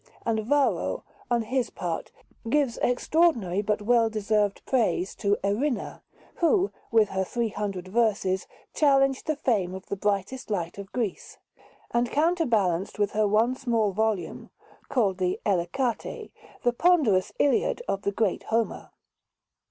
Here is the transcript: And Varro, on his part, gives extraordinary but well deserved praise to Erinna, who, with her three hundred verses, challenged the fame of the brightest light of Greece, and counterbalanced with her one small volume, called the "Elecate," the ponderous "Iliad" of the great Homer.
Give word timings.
And 0.25 0.39
Varro, 0.43 1.03
on 1.29 1.43
his 1.43 1.69
part, 1.69 2.11
gives 2.49 2.79
extraordinary 2.79 3.61
but 3.61 3.83
well 3.83 4.09
deserved 4.09 4.65
praise 4.65 5.13
to 5.17 5.37
Erinna, 5.43 6.01
who, 6.37 6.71
with 6.89 7.09
her 7.09 7.23
three 7.23 7.49
hundred 7.49 7.87
verses, 7.89 8.47
challenged 8.73 9.27
the 9.27 9.35
fame 9.35 9.75
of 9.75 9.85
the 9.85 9.95
brightest 9.95 10.49
light 10.49 10.79
of 10.79 10.91
Greece, 10.91 11.37
and 11.91 12.09
counterbalanced 12.09 12.97
with 12.97 13.11
her 13.11 13.27
one 13.27 13.53
small 13.55 13.91
volume, 13.91 14.49
called 14.89 15.19
the 15.19 15.39
"Elecate," 15.45 16.31
the 16.63 16.73
ponderous 16.73 17.31
"Iliad" 17.37 17.83
of 17.87 18.01
the 18.01 18.11
great 18.11 18.41
Homer. 18.45 18.89